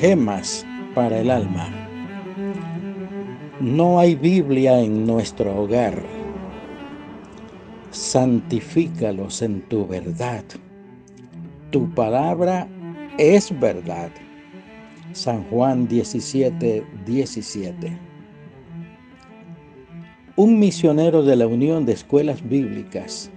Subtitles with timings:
[0.00, 1.68] Gemas para el alma.
[3.60, 6.02] No hay Biblia en nuestro hogar.
[7.90, 10.42] Santifícalos en tu verdad.
[11.70, 12.66] Tu palabra
[13.18, 14.10] es verdad.
[15.12, 17.98] San Juan 17, 17.
[20.36, 23.30] Un misionero de la Unión de Escuelas Bíblicas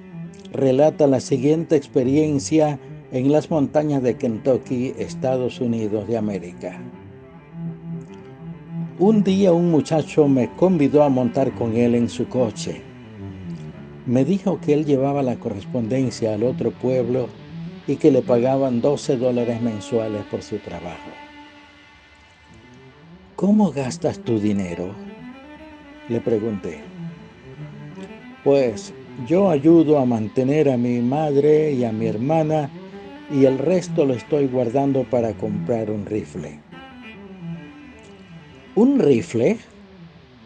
[0.53, 2.79] relata la siguiente experiencia
[3.13, 6.81] en las montañas de Kentucky, Estados Unidos de América.
[8.97, 12.81] Un día un muchacho me convidó a montar con él en su coche.
[14.07, 17.29] Me dijo que él llevaba la correspondencia al otro pueblo
[17.85, 21.11] y que le pagaban 12 dólares mensuales por su trabajo.
[23.35, 24.89] ¿Cómo gastas tu dinero?
[26.09, 26.79] Le pregunté.
[28.43, 28.91] Pues
[29.27, 32.71] yo ayudo a mantener a mi madre y a mi hermana
[33.31, 36.59] y el resto lo estoy guardando para comprar un rifle.
[38.75, 39.57] ¿Un rifle?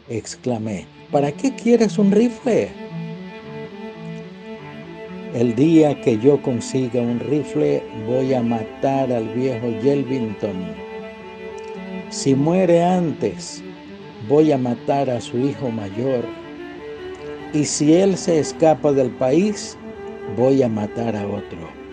[0.10, 0.86] exclamé.
[1.12, 2.70] ¿Para qué quieres un rifle?
[5.34, 10.88] El día que yo consiga un rifle voy a matar al viejo Yelvington.
[12.10, 13.62] Si muere antes,
[14.28, 16.26] voy a matar a su hijo mayor.
[17.54, 19.78] Y si él se escapa del país,
[20.36, 21.87] voy a matar a otro.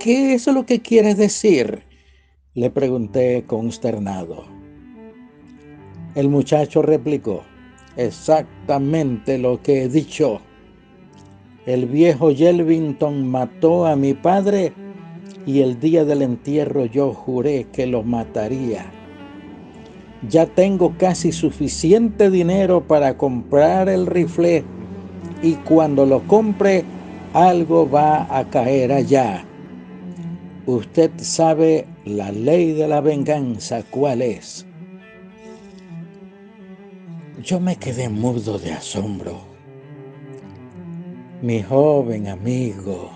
[0.00, 1.84] ¿Qué es lo que quieres decir?
[2.54, 4.44] Le pregunté consternado.
[6.16, 7.42] El muchacho replicó,
[7.96, 10.40] exactamente lo que he dicho.
[11.66, 14.72] El viejo Yelvington mató a mi padre
[15.46, 18.90] y el día del entierro yo juré que lo mataría.
[20.28, 24.64] Ya tengo casi suficiente dinero para comprar el rifle
[25.42, 26.84] y cuando lo compre
[27.32, 29.44] algo va a caer allá.
[30.66, 34.66] Usted sabe la ley de la venganza cuál es.
[37.42, 39.40] Yo me quedé mudo de asombro.
[41.40, 43.10] Mi joven amigo,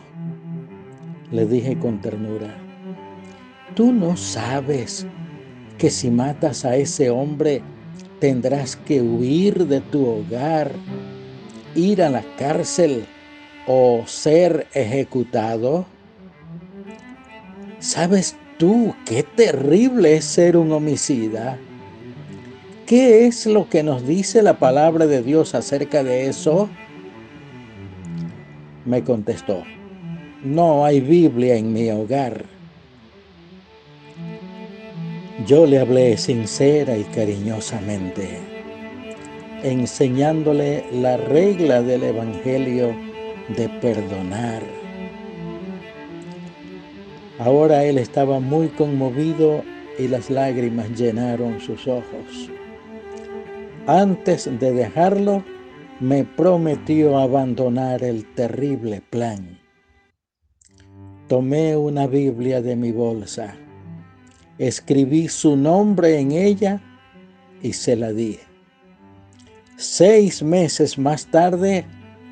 [1.31, 2.55] le dije con ternura,
[3.75, 5.07] tú no sabes
[5.77, 7.61] que si matas a ese hombre
[8.21, 10.73] tendrás que huir de tu hogar,
[11.75, 13.05] ir a la cárcel
[13.67, 15.87] o ser ejecutado?
[17.79, 21.59] ¿Sabes tú qué terrible es ser un homicida?
[22.87, 26.69] ¿Qué es lo que nos dice la palabra de Dios acerca de eso?
[28.85, 29.63] Me contestó,
[30.43, 32.45] no hay Biblia en mi hogar.
[35.47, 38.39] Yo le hablé sincera y cariñosamente,
[39.63, 42.95] enseñándole la regla del Evangelio
[43.49, 44.63] de perdonar.
[47.39, 49.63] Ahora él estaba muy conmovido
[49.99, 52.51] y las lágrimas llenaron sus ojos.
[53.87, 55.45] Antes de dejarlo,
[56.01, 59.59] me prometió abandonar el terrible plan.
[61.29, 63.57] Tomé una Biblia de mi bolsa,
[64.59, 66.81] escribí su nombre en ella
[67.63, 68.39] y se la di.
[69.77, 71.85] Seis meses más tarde,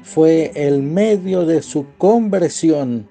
[0.03, 3.09] fue el medio de su conversión,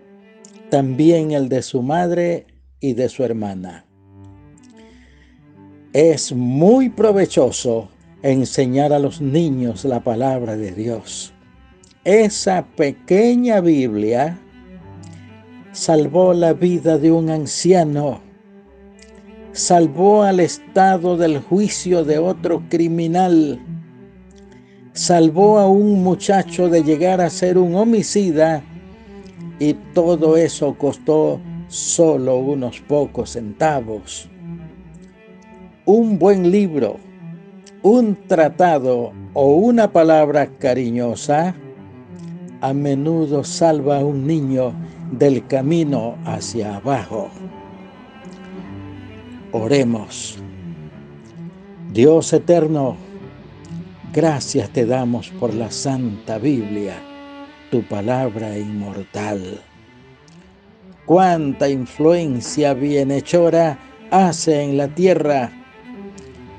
[0.69, 2.47] también el de su madre
[2.79, 3.85] y de su hermana.
[5.93, 7.89] Es muy provechoso
[8.23, 11.33] enseñar a los niños la palabra de Dios.
[12.03, 14.39] Esa pequeña Biblia
[15.71, 18.21] salvó la vida de un anciano,
[19.51, 23.59] salvó al estado del juicio de otro criminal,
[24.93, 28.63] salvó a un muchacho de llegar a ser un homicida
[29.59, 34.29] y todo eso costó solo unos pocos centavos.
[35.85, 36.97] Un buen libro,
[37.81, 41.55] un tratado o una palabra cariñosa
[42.61, 44.73] a menudo salva a un niño
[45.11, 47.29] del camino hacia abajo.
[49.51, 50.37] Oremos.
[51.91, 52.95] Dios eterno,
[54.13, 56.95] Gracias te damos por la Santa Biblia,
[57.69, 59.61] tu palabra inmortal.
[61.05, 63.79] Cuánta influencia bienhechora
[64.11, 65.49] hace en la tierra.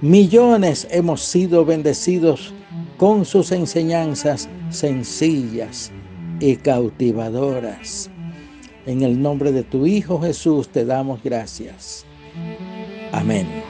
[0.00, 2.54] Millones hemos sido bendecidos
[2.96, 5.92] con sus enseñanzas sencillas
[6.40, 8.10] y cautivadoras.
[8.86, 12.06] En el nombre de tu Hijo Jesús te damos gracias.
[13.12, 13.61] Amén.